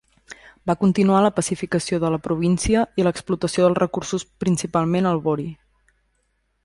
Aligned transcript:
Va 0.69 0.75
continuar 0.83 1.19
la 1.25 1.31
pacificació 1.39 1.99
de 2.03 2.11
la 2.15 2.19
província 2.27 2.83
i 3.01 3.05
l'explotació 3.09 3.67
dels 3.67 3.81
recursos 3.83 4.27
principalment 4.45 5.11
el 5.11 5.23
vori. 5.29 5.47